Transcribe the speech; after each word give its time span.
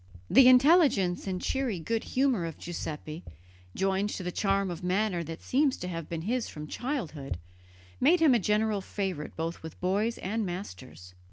The 0.31 0.47
intelligence 0.47 1.27
and 1.27 1.39
cheery 1.39 1.79
good 1.79 2.03
humour 2.03 2.47
of 2.47 2.57
Giuseppe, 2.57 3.23
joined 3.75 4.09
to 4.09 4.23
the 4.23 4.31
charm 4.31 4.71
of 4.71 4.83
manner 4.83 5.23
that 5.23 5.43
seems 5.43 5.77
to 5.77 5.87
have 5.89 6.09
been 6.09 6.23
his 6.23 6.49
from 6.49 6.65
childhood, 6.65 7.33
soon 7.35 7.39
made 7.99 8.19
him 8.19 8.33
a 8.33 8.39
general 8.39 8.81
favourite 8.81 9.35
both 9.35 9.61
with 9.61 9.79
boys 9.79 10.17
and 10.17 10.43
masters. 10.43 11.13